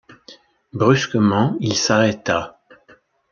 [0.73, 2.57] Brusquement il s’arrêta.